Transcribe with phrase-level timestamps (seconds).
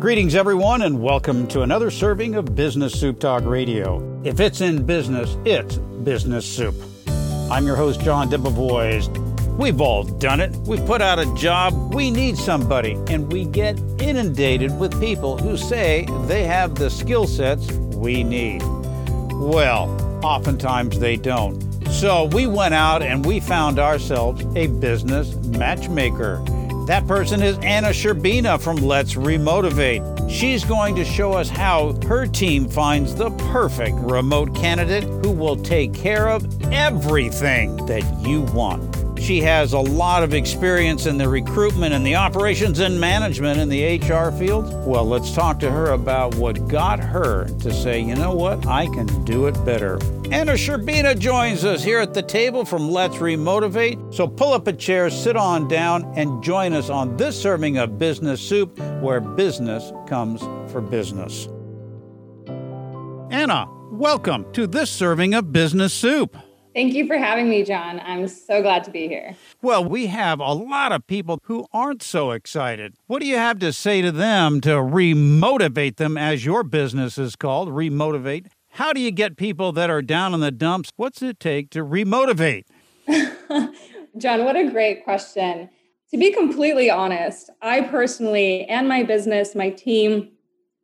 [0.00, 4.22] Greetings, everyone, and welcome to another serving of Business Soup Talk Radio.
[4.24, 6.74] If it's in business, it's Business Soup.
[7.50, 9.08] I'm your host, John Debevoise.
[9.58, 10.56] We've all done it.
[10.66, 15.58] We've put out a job, we need somebody, and we get inundated with people who
[15.58, 18.62] say they have the skill sets we need.
[19.34, 19.90] Well,
[20.24, 21.60] oftentimes they don't.
[21.90, 26.42] So we went out and we found ourselves a business matchmaker.
[26.90, 30.28] That person is Anna Sherbina from Let's Remotivate.
[30.28, 35.54] She's going to show us how her team finds the perfect remote candidate who will
[35.54, 38.99] take care of everything that you want.
[39.20, 43.68] She has a lot of experience in the recruitment and the operations and management in
[43.68, 44.86] the HR field.
[44.86, 48.86] Well, let's talk to her about what got her to say, you know what, I
[48.86, 49.98] can do it better.
[50.32, 54.14] Anna Sherbina joins us here at the table from Let's Remotivate.
[54.14, 57.98] So pull up a chair, sit on down, and join us on this serving of
[57.98, 60.40] business soup where business comes
[60.72, 61.46] for business.
[63.30, 66.36] Anna, welcome to this serving of business soup.
[66.74, 68.00] Thank you for having me, John.
[68.00, 69.34] I'm so glad to be here.
[69.60, 72.94] Well, we have a lot of people who aren't so excited.
[73.06, 77.34] What do you have to say to them to remotivate them, as your business is
[77.34, 78.46] called, remotivate?
[78.74, 80.92] How do you get people that are down in the dumps?
[80.94, 82.64] What's it take to remotivate?
[84.16, 85.68] John, what a great question.
[86.12, 90.30] To be completely honest, I personally and my business, my team,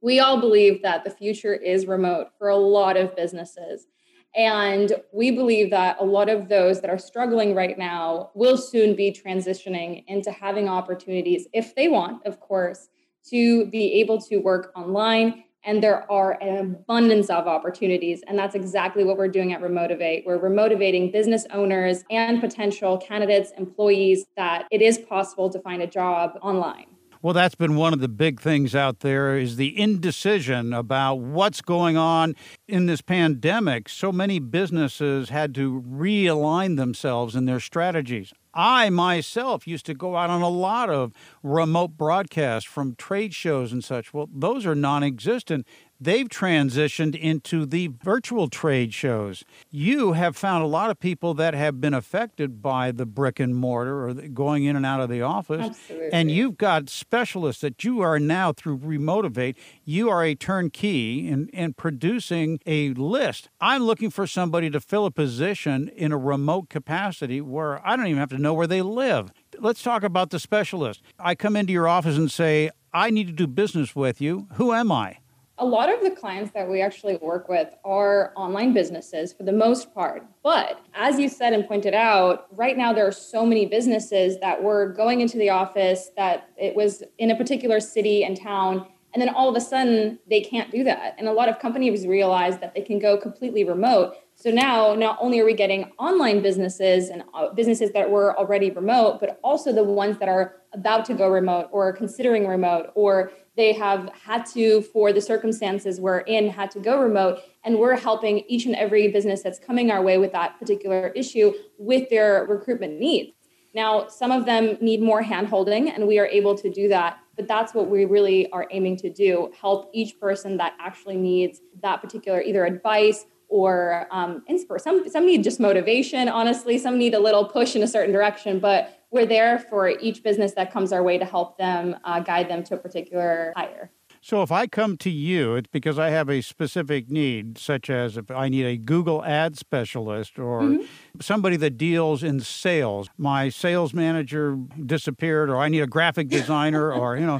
[0.00, 3.86] we all believe that the future is remote for a lot of businesses.
[4.34, 8.94] And we believe that a lot of those that are struggling right now will soon
[8.94, 12.88] be transitioning into having opportunities, if they want, of course,
[13.30, 15.44] to be able to work online.
[15.64, 18.22] And there are an abundance of opportunities.
[18.28, 20.24] And that's exactly what we're doing at Remotivate.
[20.24, 25.86] We're remotivating business owners and potential candidates, employees, that it is possible to find a
[25.86, 26.95] job online.
[27.26, 31.60] Well, that's been one of the big things out there is the indecision about what's
[31.60, 32.36] going on
[32.68, 33.88] in this pandemic.
[33.88, 38.32] So many businesses had to realign themselves in their strategies.
[38.54, 41.12] I myself used to go out on a lot of
[41.42, 44.14] remote broadcasts from trade shows and such.
[44.14, 45.66] Well, those are non existent
[46.00, 49.44] they've transitioned into the virtual trade shows.
[49.70, 53.54] You have found a lot of people that have been affected by the brick and
[53.54, 55.66] mortar or going in and out of the office.
[55.66, 56.08] Absolutely.
[56.12, 59.56] And you've got specialists that you are now through Remotivate.
[59.84, 63.48] You are a turnkey in, in producing a list.
[63.60, 68.06] I'm looking for somebody to fill a position in a remote capacity where I don't
[68.06, 69.32] even have to know where they live.
[69.58, 71.02] Let's talk about the specialist.
[71.18, 74.48] I come into your office and say, I need to do business with you.
[74.54, 75.18] Who am I?
[75.58, 79.52] A lot of the clients that we actually work with are online businesses for the
[79.52, 80.22] most part.
[80.42, 84.62] But as you said and pointed out, right now there are so many businesses that
[84.62, 88.86] were going into the office that it was in a particular city and town.
[89.16, 91.14] And then all of a sudden, they can't do that.
[91.16, 94.14] And a lot of companies realize that they can go completely remote.
[94.34, 98.70] So now, not only are we getting online businesses and uh, businesses that were already
[98.70, 103.32] remote, but also the ones that are about to go remote or considering remote or
[103.56, 107.38] they have had to, for the circumstances we're in, had to go remote.
[107.64, 111.54] And we're helping each and every business that's coming our way with that particular issue
[111.78, 113.32] with their recruitment needs.
[113.74, 117.18] Now, some of them need more handholding, and we are able to do that.
[117.36, 121.60] But that's what we really are aiming to do help each person that actually needs
[121.82, 124.78] that particular either advice or um, inspire.
[124.78, 126.78] Some, some need just motivation, honestly.
[126.78, 130.52] Some need a little push in a certain direction, but we're there for each business
[130.54, 133.90] that comes our way to help them uh, guide them to a particular hire.
[134.26, 138.16] So if I come to you, it's because I have a specific need, such as
[138.16, 140.84] if I need a Google ad specialist or mm-hmm.
[141.20, 143.08] somebody that deals in sales.
[143.16, 147.38] My sales manager disappeared, or I need a graphic designer, or, you know,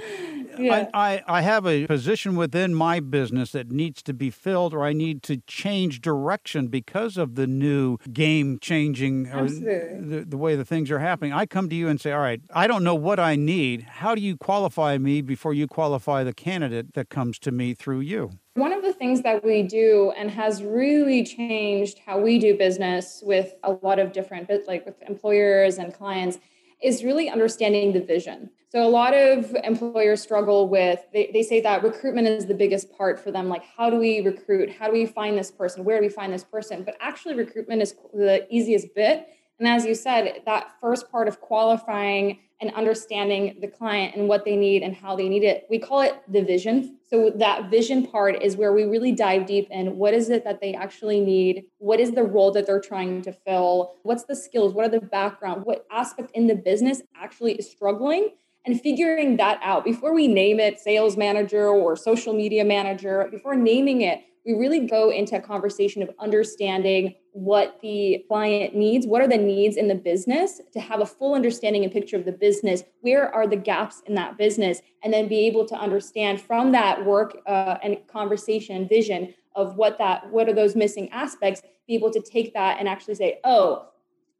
[0.58, 0.88] yeah.
[0.92, 4.84] I, I, I have a position within my business that needs to be filled, or
[4.84, 10.56] I need to change direction because of the new game changing or the, the way
[10.56, 11.32] the things are happening.
[11.32, 13.82] I come to you and say, All right, I don't know what I need.
[13.82, 18.00] How do you qualify me before you qualify the candidate that comes to me through
[18.00, 18.32] you?
[18.54, 23.22] One of the things that we do and has really changed how we do business
[23.24, 26.38] with a lot of different, like with employers and clients,
[26.82, 28.50] is really understanding the vision.
[28.68, 32.92] So a lot of employers struggle with, they, they say that recruitment is the biggest
[32.96, 33.48] part for them.
[33.48, 34.70] Like, how do we recruit?
[34.70, 35.84] How do we find this person?
[35.84, 36.82] Where do we find this person?
[36.82, 39.28] But actually, recruitment is the easiest bit.
[39.58, 44.44] And as you said, that first part of qualifying and understanding the client and what
[44.44, 45.66] they need and how they need it.
[45.68, 46.98] We call it the vision.
[47.08, 50.60] So that vision part is where we really dive deep in what is it that
[50.60, 51.64] they actually need?
[51.78, 53.94] What is the role that they're trying to fill?
[54.02, 54.72] What's the skills?
[54.72, 55.64] What are the background?
[55.64, 58.30] What aspect in the business actually is struggling?
[58.66, 63.54] and figuring that out before we name it sales manager or social media manager, before
[63.54, 69.20] naming it, we really go into a conversation of understanding what the client needs, what
[69.20, 72.32] are the needs in the business to have a full understanding and picture of the
[72.32, 76.72] business, where are the gaps in that business, and then be able to understand from
[76.72, 81.94] that work uh, and conversation vision of what that what are those missing aspects, be
[81.94, 83.86] able to take that and actually say, oh,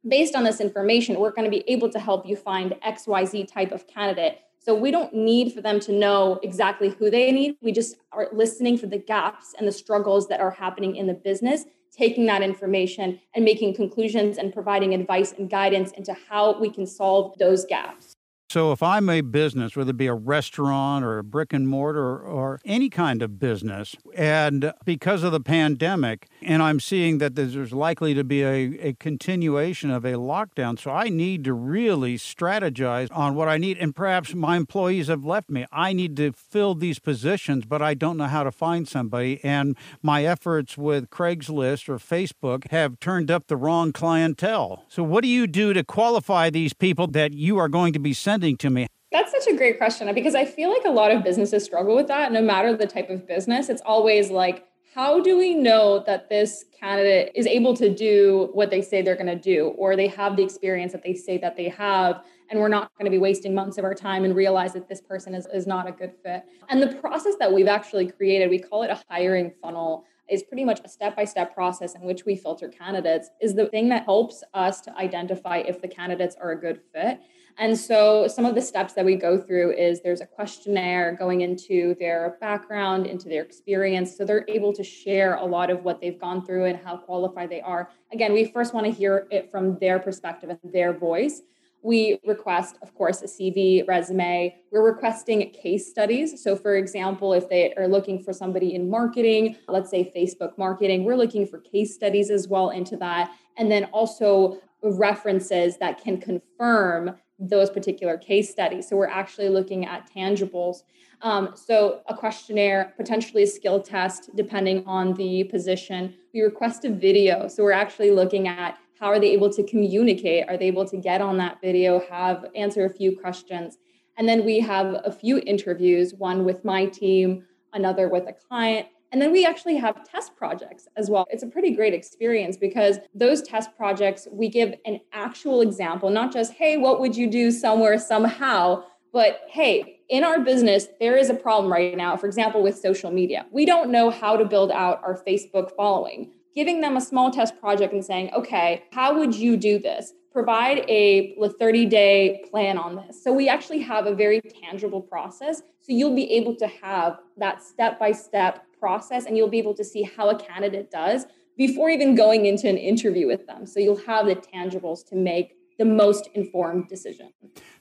[0.07, 3.71] based on this information, we're going to be able to help you find XYZ type
[3.71, 4.39] of candidate.
[4.59, 7.57] So we don't need for them to know exactly who they need.
[7.61, 11.13] We just are listening for the gaps and the struggles that are happening in the
[11.13, 11.65] business,
[11.97, 16.85] taking that information and making conclusions and providing advice and guidance into how we can
[16.85, 18.16] solve those gaps.
[18.57, 22.17] So, if I'm a business, whether it be a restaurant or a brick and mortar
[22.17, 27.71] or any kind of business, and because of the pandemic, and I'm seeing that there's
[27.71, 33.15] likely to be a, a continuation of a lockdown, so I need to really strategize
[33.15, 33.77] on what I need.
[33.77, 35.67] And perhaps my employees have left me.
[35.71, 39.39] I need to fill these positions, but I don't know how to find somebody.
[39.43, 44.83] And my efforts with Craigslist or Facebook have turned up the wrong clientele.
[44.87, 48.13] So, what do you do to qualify these people that you are going to be
[48.13, 48.46] sending?
[48.55, 48.87] To me?
[49.11, 52.07] That's such a great question because I feel like a lot of businesses struggle with
[52.07, 52.31] that.
[52.31, 56.65] No matter the type of business, it's always like, how do we know that this
[56.77, 60.35] candidate is able to do what they say they're going to do, or they have
[60.35, 62.23] the experience that they say that they have?
[62.49, 65.01] And we're not going to be wasting months of our time and realize that this
[65.01, 66.43] person is, is not a good fit.
[66.69, 70.65] And the process that we've actually created, we call it a hiring funnel is pretty
[70.65, 74.81] much a step-by-step process in which we filter candidates is the thing that helps us
[74.81, 77.19] to identify if the candidates are a good fit
[77.59, 81.41] and so some of the steps that we go through is there's a questionnaire going
[81.41, 84.15] into their background, into their experience.
[84.15, 87.49] So they're able to share a lot of what they've gone through and how qualified
[87.49, 87.89] they are.
[88.13, 91.41] Again, we first want to hear it from their perspective and their voice.
[91.81, 94.55] We request, of course, a CV, resume.
[94.71, 96.43] We're requesting case studies.
[96.43, 101.05] So, for example, if they are looking for somebody in marketing, let's say Facebook marketing,
[101.05, 103.31] we're looking for case studies as well into that.
[103.57, 108.87] And then also references that can confirm those particular case studies.
[108.87, 110.83] So we're actually looking at tangibles.
[111.21, 116.15] Um, so a questionnaire, potentially a skill test, depending on the position.
[116.33, 117.47] We request a video.
[117.47, 120.49] So we're actually looking at how are they able to communicate?
[120.49, 123.77] Are they able to get on that video, have answer a few questions?
[124.17, 128.87] And then we have a few interviews, one with my team, another with a client,
[129.11, 131.25] and then we actually have test projects as well.
[131.29, 136.33] It's a pretty great experience because those test projects, we give an actual example, not
[136.33, 138.83] just, hey, what would you do somewhere, somehow,
[139.13, 142.15] but hey, in our business, there is a problem right now.
[142.17, 146.31] For example, with social media, we don't know how to build out our Facebook following.
[146.55, 150.13] Giving them a small test project and saying, okay, how would you do this?
[150.37, 153.23] Provide a 30 day plan on this.
[153.23, 155.63] So we actually have a very tangible process.
[155.79, 159.73] So you'll be able to have that step by step process and you'll be able
[159.73, 161.25] to see how a candidate does
[161.57, 163.65] before even going into an interview with them.
[163.65, 167.31] So you'll have the tangibles to make the most informed decision.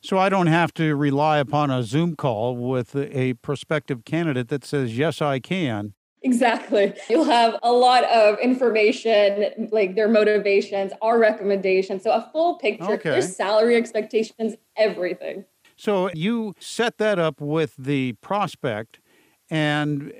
[0.00, 4.64] So I don't have to rely upon a Zoom call with a prospective candidate that
[4.64, 5.92] says, Yes, I can.
[6.22, 6.94] Exactly.
[7.08, 12.02] You'll have a lot of information, like their motivations, our recommendations.
[12.02, 13.10] So a full picture, okay.
[13.10, 15.44] their salary expectations, everything.
[15.76, 19.00] So you set that up with the prospect
[19.50, 20.12] and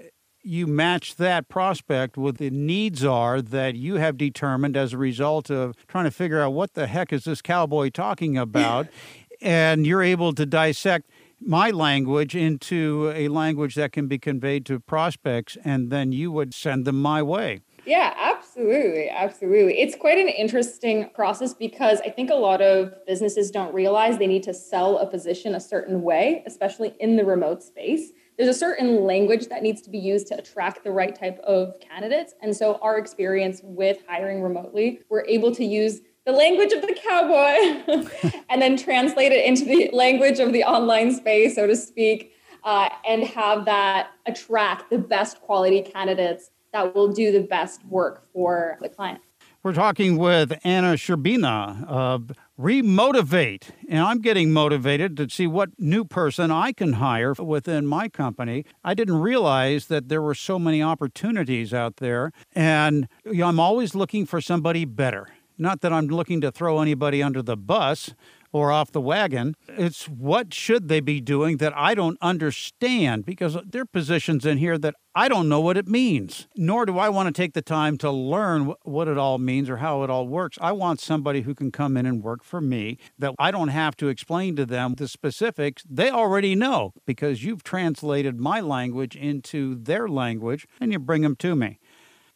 [0.42, 5.50] you match that prospect with the needs are that you have determined as a result
[5.50, 8.86] of trying to figure out what the heck is this cowboy talking about
[9.40, 14.80] and you're able to dissect my language into a language that can be conveyed to
[14.80, 17.60] prospects, and then you would send them my way.
[17.86, 19.08] Yeah, absolutely.
[19.08, 19.78] Absolutely.
[19.80, 24.26] It's quite an interesting process because I think a lot of businesses don't realize they
[24.26, 28.10] need to sell a position a certain way, especially in the remote space.
[28.36, 31.74] There's a certain language that needs to be used to attract the right type of
[31.80, 32.34] candidates.
[32.42, 36.94] And so, our experience with hiring remotely, we're able to use the language of the
[36.94, 42.32] cowboy and then translate it into the language of the online space, so to speak,
[42.64, 48.26] uh, and have that attract the best quality candidates that will do the best work
[48.32, 49.20] for the client.
[49.62, 56.04] We're talking with Anna Sherbina of Remotivate, and I'm getting motivated to see what new
[56.04, 58.64] person I can hire within my company.
[58.84, 63.58] I didn't realize that there were so many opportunities out there, and you know, I'm
[63.58, 65.26] always looking for somebody better.
[65.58, 68.14] Not that I'm looking to throw anybody under the bus,
[68.56, 69.54] or off the wagon.
[69.68, 74.56] It's what should they be doing that I don't understand because there are positions in
[74.56, 77.62] here that I don't know what it means, nor do I want to take the
[77.62, 80.56] time to learn what it all means or how it all works.
[80.60, 83.96] I want somebody who can come in and work for me that I don't have
[83.96, 85.82] to explain to them the specifics.
[85.88, 91.36] They already know because you've translated my language into their language and you bring them
[91.36, 91.78] to me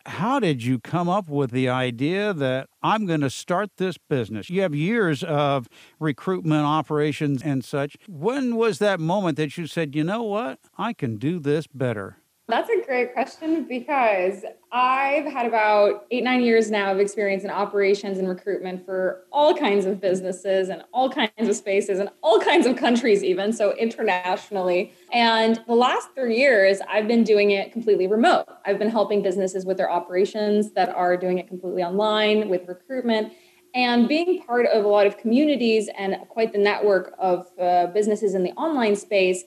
[0.06, 4.48] how did you come up with the idea that I'm going to start this business?
[4.48, 7.96] You have years of recruitment operations and such.
[8.08, 12.19] When was that moment that you said, you know what, I can do this better?
[12.50, 17.50] That's a great question because I've had about eight, nine years now of experience in
[17.50, 22.40] operations and recruitment for all kinds of businesses and all kinds of spaces and all
[22.40, 24.92] kinds of countries, even so internationally.
[25.12, 28.46] And the last three years, I've been doing it completely remote.
[28.66, 33.32] I've been helping businesses with their operations that are doing it completely online with recruitment
[33.74, 38.34] and being part of a lot of communities and quite the network of uh, businesses
[38.34, 39.44] in the online space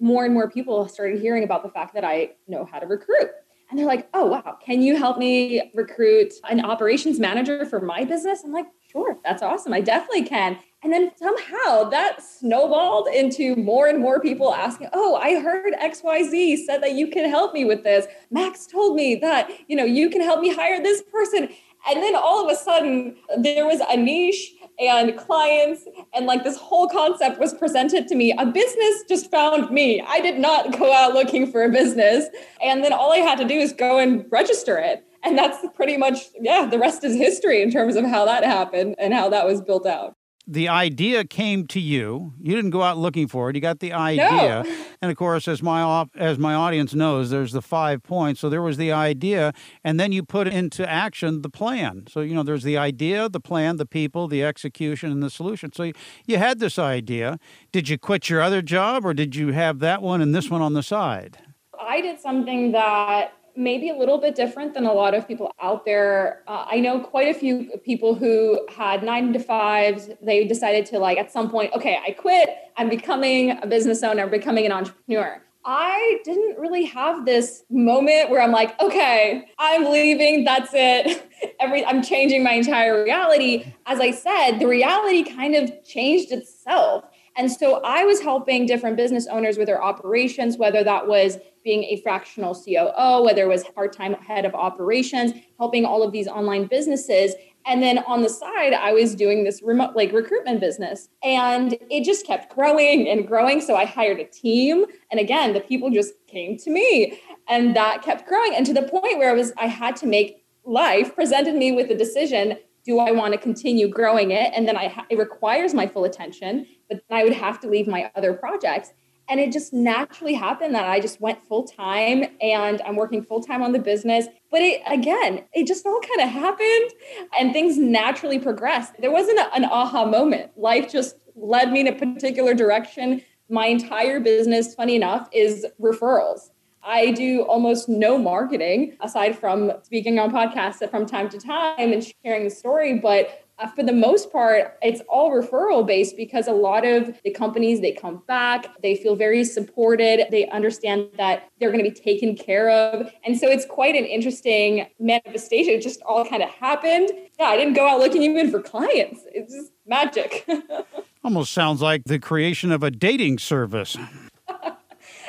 [0.00, 3.30] more and more people started hearing about the fact that I know how to recruit.
[3.70, 8.04] And they're like, oh, wow, can you help me recruit an operations manager for my
[8.04, 8.42] business?
[8.44, 9.72] I'm like, sure, that's awesome.
[9.72, 10.58] I definitely can.
[10.82, 16.58] And then somehow that snowballed into more and more people asking, oh, I heard XYZ
[16.66, 18.06] said that you can help me with this.
[18.30, 21.48] Max told me that, you know, you can help me hire this person.
[21.88, 26.56] And then all of a sudden, there was a niche and clients and like this
[26.56, 28.32] whole concept was presented to me.
[28.38, 30.00] A business just found me.
[30.06, 32.26] I did not go out looking for a business
[32.62, 35.04] and then all i had to do is go and register it.
[35.22, 38.96] And that's pretty much yeah the rest is history in terms of how that happened
[38.98, 40.14] and how that was built out
[40.46, 42.34] the idea came to you.
[42.38, 43.56] You didn't go out looking for it.
[43.56, 44.84] You got the idea, no.
[45.00, 48.40] and of course, as my op- as my audience knows, there's the five points.
[48.40, 52.04] So there was the idea, and then you put into action the plan.
[52.08, 55.72] So you know, there's the idea, the plan, the people, the execution, and the solution.
[55.72, 55.92] So you,
[56.26, 57.38] you had this idea.
[57.72, 60.60] Did you quit your other job, or did you have that one and this one
[60.60, 61.38] on the side?
[61.80, 65.84] I did something that maybe a little bit different than a lot of people out
[65.84, 66.42] there.
[66.46, 70.10] Uh, I know quite a few people who had nine to fives.
[70.22, 72.48] They decided to, like, at some point, okay, I quit.
[72.76, 75.40] I'm becoming a business owner, becoming an entrepreneur.
[75.64, 80.44] I didn't really have this moment where I'm like, okay, I'm leaving.
[80.44, 81.26] That's it.
[81.60, 83.72] Every I'm changing my entire reality.
[83.86, 87.04] As I said, the reality kind of changed itself.
[87.36, 91.84] And so I was helping different business owners with their operations, whether that was being
[91.84, 96.28] a fractional COO, whether it was part time head of operations, helping all of these
[96.28, 97.34] online businesses.
[97.66, 101.08] And then on the side, I was doing this remote like recruitment business.
[101.22, 103.60] And it just kept growing and growing.
[103.60, 104.84] So I hired a team.
[105.10, 107.18] And again, the people just came to me.
[107.48, 108.54] And that kept growing.
[108.54, 111.90] And to the point where I was I had to make life presented me with
[111.90, 114.52] a decision do I want to continue growing it?
[114.54, 117.68] And then I ha- it requires my full attention, but then I would have to
[117.68, 118.92] leave my other projects.
[119.28, 123.42] And it just naturally happened that I just went full time and I'm working full
[123.42, 124.26] time on the business.
[124.50, 126.90] But it again, it just all kind of happened
[127.38, 128.92] and things naturally progressed.
[129.00, 130.50] There wasn't a, an aha moment.
[130.58, 133.22] Life just led me in a particular direction.
[133.48, 136.50] My entire business, funny enough, is referrals.
[136.84, 142.04] I do almost no marketing aside from speaking on podcasts from time to time and
[142.24, 142.98] sharing the story.
[142.98, 147.30] But uh, for the most part, it's all referral based because a lot of the
[147.30, 151.94] companies they come back, they feel very supported, they understand that they're going to be
[151.94, 155.74] taken care of, and so it's quite an interesting manifestation.
[155.74, 157.10] It just all kind of happened.
[157.38, 159.20] Yeah, I didn't go out looking even for clients.
[159.32, 160.48] It's just magic.
[161.24, 163.96] Almost sounds like the creation of a dating service.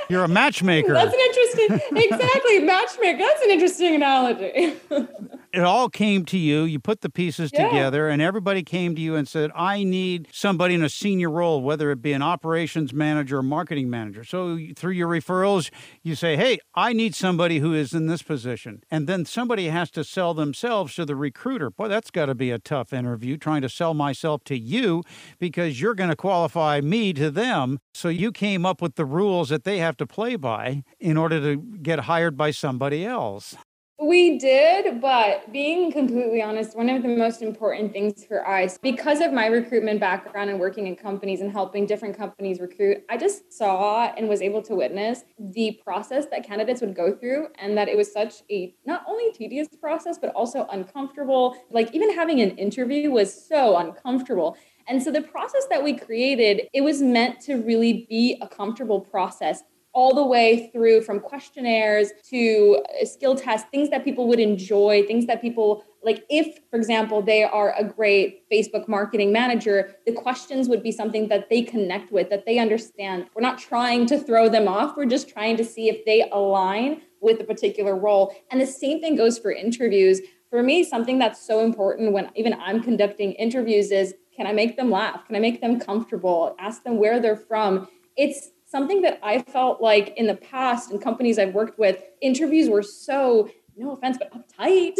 [0.09, 0.93] You're a matchmaker.
[0.93, 3.17] That's an interesting, exactly, matchmaker.
[3.19, 4.73] That's an interesting analogy.
[5.55, 6.63] it all came to you.
[6.63, 7.67] You put the pieces yeah.
[7.67, 11.61] together, and everybody came to you and said, I need somebody in a senior role,
[11.61, 14.23] whether it be an operations manager or marketing manager.
[14.23, 15.71] So through your referrals,
[16.03, 18.83] you say, Hey, I need somebody who is in this position.
[18.91, 21.69] And then somebody has to sell themselves to the recruiter.
[21.69, 25.03] Boy, that's got to be a tough interview trying to sell myself to you
[25.39, 27.79] because you're going to qualify me to them.
[27.93, 31.39] So you came up with the rules that they have to play by in order
[31.39, 33.55] to get hired by somebody else.
[33.97, 39.21] We did, but being completely honest, one of the most important things for us, because
[39.21, 43.53] of my recruitment background and working in companies and helping different companies recruit, I just
[43.53, 47.87] saw and was able to witness the process that candidates would go through and that
[47.87, 51.55] it was such a not only tedious process, but also uncomfortable.
[51.71, 54.57] Like even having an interview was so uncomfortable.
[54.87, 58.99] And so the process that we created, it was meant to really be a comfortable
[58.99, 59.63] process
[59.95, 65.25] all the way through from questionnaires to skill tests, things that people would enjoy, things
[65.25, 70.69] that people Like, if, for example, they are a great Facebook marketing manager, the questions
[70.69, 73.25] would be something that they connect with, that they understand.
[73.33, 77.01] We're not trying to throw them off, we're just trying to see if they align
[77.21, 78.35] with a particular role.
[78.51, 80.21] And the same thing goes for interviews.
[80.51, 84.77] For me, something that's so important when even I'm conducting interviews is can I make
[84.77, 85.25] them laugh?
[85.25, 86.55] Can I make them comfortable?
[86.59, 87.87] Ask them where they're from.
[88.15, 92.67] It's something that I felt like in the past in companies I've worked with, interviews
[92.67, 94.95] were so no offense, but uptight,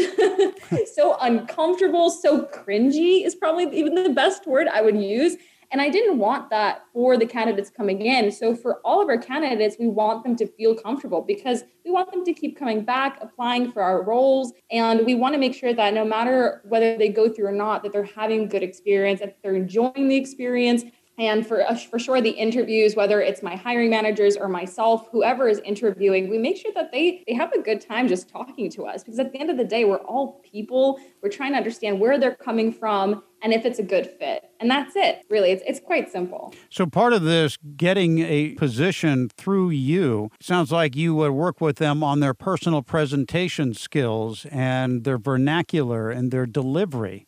[0.93, 5.35] so uncomfortable, so cringy is probably even the best word I would use.
[5.71, 8.31] And I didn't want that for the candidates coming in.
[8.31, 12.11] So for all of our candidates, we want them to feel comfortable because we want
[12.11, 14.53] them to keep coming back, applying for our roles.
[14.71, 17.83] And we want to make sure that no matter whether they go through or not,
[17.83, 20.83] that they're having good experience, that they're enjoying the experience,
[21.17, 25.47] and for uh, for sure, the interviews, whether it's my hiring managers or myself, whoever
[25.47, 28.85] is interviewing, we make sure that they they have a good time just talking to
[28.85, 29.03] us.
[29.03, 30.99] Because at the end of the day, we're all people.
[31.21, 34.49] We're trying to understand where they're coming from and if it's a good fit.
[34.59, 35.23] And that's it.
[35.29, 36.53] Really, it's it's quite simple.
[36.69, 41.77] So part of this getting a position through you sounds like you would work with
[41.77, 47.27] them on their personal presentation skills and their vernacular and their delivery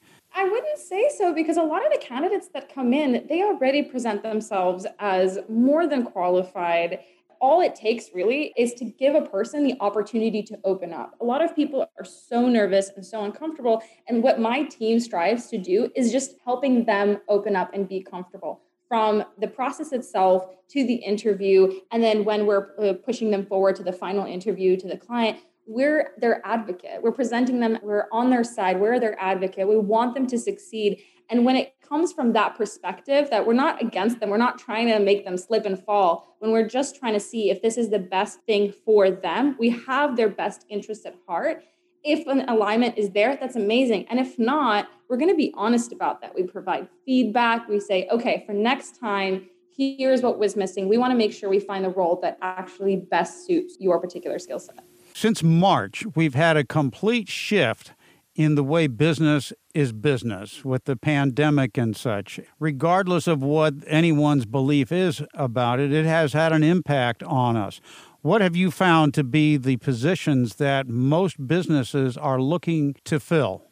[0.88, 4.86] say so because a lot of the candidates that come in, they already present themselves
[5.00, 7.00] as more than qualified.
[7.40, 11.16] All it takes really is to give a person the opportunity to open up.
[11.22, 13.84] A lot of people are so nervous and so uncomfortable.
[14.08, 18.02] And what my team strives to do is just helping them open up and be
[18.02, 21.72] comfortable from the process itself to the interview.
[21.92, 25.38] And then when we're uh, pushing them forward to the final interview to the client,
[25.68, 27.02] we're their advocate.
[27.02, 29.68] We're presenting them, we're on their side, we're their advocate.
[29.68, 31.02] We want them to succeed.
[31.30, 34.88] And when it comes from that perspective, that we're not against them, we're not trying
[34.88, 37.90] to make them slip and fall, when we're just trying to see if this is
[37.90, 41.64] the best thing for them, we have their best interest at heart.
[42.04, 44.06] If an alignment is there, that's amazing.
[44.10, 46.34] And if not, we're going to be honest about that.
[46.34, 47.68] We provide feedback.
[47.68, 50.88] We say, okay, for next time, here's what was missing.
[50.88, 54.40] We want to make sure we find the role that actually best suits your particular
[54.40, 54.80] skill set.
[55.20, 57.94] Since March, we've had a complete shift
[58.36, 62.40] in the way business is business with the pandemic and such.
[62.60, 67.82] Regardless of what anyone's belief is about it, it has had an impact on us.
[68.22, 73.64] What have you found to be the positions that most businesses are looking to fill?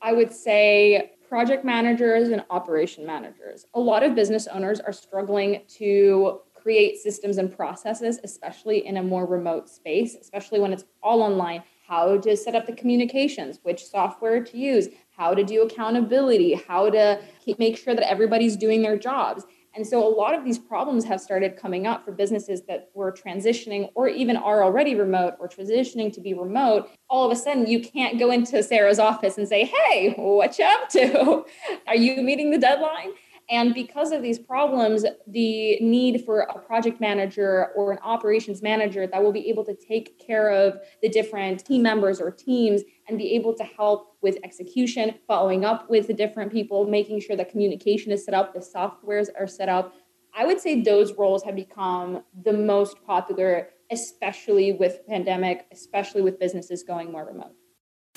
[0.00, 3.66] I would say project managers and operation managers.
[3.74, 9.02] A lot of business owners are struggling to create systems and processes, especially in a
[9.02, 13.86] more remote space, especially when it's all online, how to set up the communications, which
[13.86, 18.82] software to use, how to do accountability, how to keep, make sure that everybody's doing
[18.82, 19.46] their jobs.
[19.74, 23.12] And so a lot of these problems have started coming up for businesses that were
[23.12, 26.90] transitioning or even are already remote or transitioning to be remote.
[27.08, 30.66] All of a sudden, you can't go into Sarah's office and say, Hey, what you
[30.66, 31.44] up to?
[31.86, 33.12] Are you meeting the deadline?
[33.50, 39.06] And because of these problems, the need for a project manager or an operations manager
[39.06, 43.16] that will be able to take care of the different team members or teams and
[43.16, 47.50] be able to help with execution, following up with the different people, making sure that
[47.50, 49.94] communication is set up, the softwares are set up.
[50.36, 56.38] I would say those roles have become the most popular, especially with pandemic, especially with
[56.38, 57.57] businesses going more remote.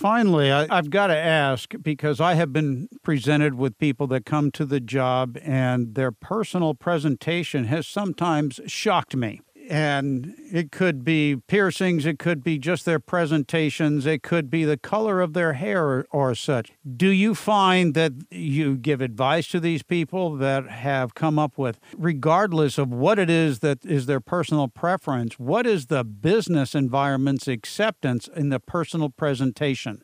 [0.01, 4.49] Finally, I, have got to ask because I have been presented with people that come
[4.53, 11.37] to the job and their personal presentation has sometimes shocked me and it could be
[11.47, 15.83] piercings, it could be just their presentations, it could be the color of their hair
[15.83, 16.71] or, or, such.
[16.97, 21.79] Do you find that you give advice to these people that have come up with,
[21.97, 27.47] regardless of what it is that is their personal preference, what is the business environment's
[27.47, 30.03] acceptance in the personal presentation?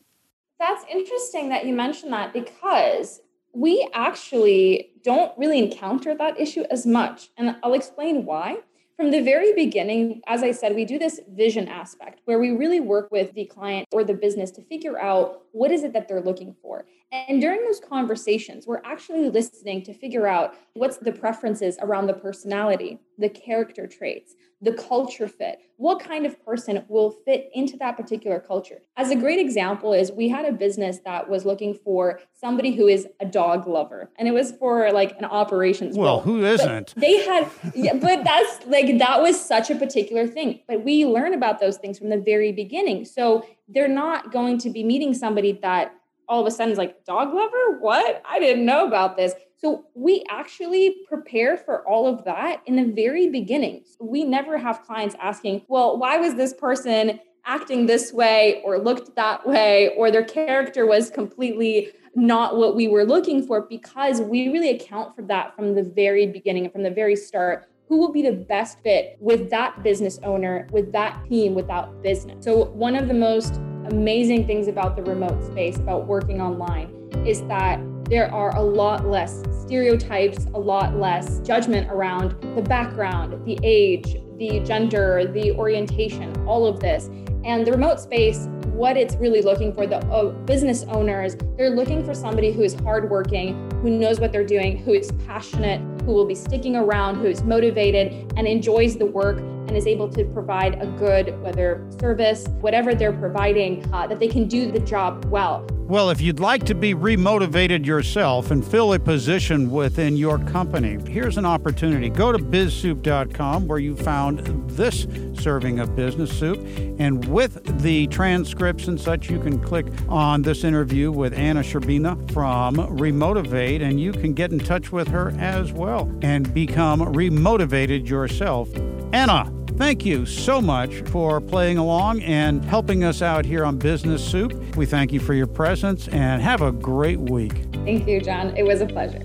[0.58, 3.20] That's interesting that you mentioned that because
[3.54, 7.30] we actually don't really encounter that issue as much.
[7.36, 8.58] And I'll explain why
[8.98, 12.80] from the very beginning, as I said, we do this vision aspect where we really
[12.80, 16.20] work with the client or the business to figure out what is it that they're
[16.20, 16.84] looking for.
[17.10, 22.12] And during those conversations, we're actually listening to figure out what's the preferences around the
[22.12, 25.58] personality, the character traits, the culture fit.
[25.76, 28.80] What kind of person will fit into that particular culture?
[28.96, 32.88] As a great example is we had a business that was looking for somebody who
[32.88, 36.20] is a dog lover and it was for like an operations well role.
[36.20, 40.60] who isn't but they had yeah, but that's like that was such a particular thing
[40.68, 44.70] but we learn about those things from the very beginning so they're not going to
[44.70, 45.94] be meeting somebody that
[46.28, 47.78] all of a sudden is like dog lover?
[47.80, 48.22] What?
[48.28, 49.34] I didn't know about this.
[49.56, 53.84] So we actually prepare for all of that in the very beginning.
[54.00, 59.16] We never have clients asking, well, why was this person acting this way or looked
[59.16, 63.62] that way or their character was completely not what we were looking for?
[63.62, 67.68] Because we really account for that from the very beginning and from the very start
[67.88, 72.02] who will be the best fit with that business owner, with that team, with that
[72.02, 72.44] business.
[72.44, 76.94] So, one of the most amazing things about the remote space, about working online,
[77.26, 83.44] is that there are a lot less stereotypes, a lot less judgment around the background,
[83.46, 87.10] the age, the gender, the orientation, all of this.
[87.48, 92.04] And the remote space, what it's really looking for, the uh, business owners, they're looking
[92.04, 96.26] for somebody who is hardworking, who knows what they're doing, who is passionate, who will
[96.26, 100.82] be sticking around, who is motivated and enjoys the work and is able to provide
[100.82, 105.66] a good, whether service, whatever they're providing, uh, that they can do the job well.
[105.88, 110.98] Well, if you'd like to be remotivated yourself and fill a position within your company,
[111.10, 112.10] here's an opportunity.
[112.10, 115.06] Go to bizsoup.com where you found this
[115.40, 116.58] serving of business soup.
[116.98, 122.30] And with the transcripts and such, you can click on this interview with Anna Sherbina
[122.32, 128.06] from Remotivate, and you can get in touch with her as well and become remotivated
[128.06, 128.68] yourself.
[129.14, 134.28] Anna, Thank you so much for playing along and helping us out here on Business
[134.28, 134.52] Soup.
[134.74, 137.52] We thank you for your presence and have a great week.
[137.84, 138.56] Thank you, John.
[138.56, 139.22] It was a pleasure.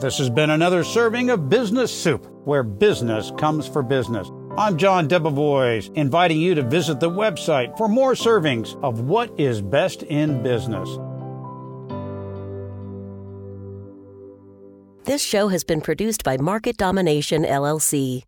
[0.00, 4.30] This has been another serving of Business Soup, where business comes for business.
[4.56, 9.60] I'm John Debevoise, inviting you to visit the website for more servings of what is
[9.60, 10.88] best in business.
[15.06, 18.27] This show has been produced by Market Domination LLC.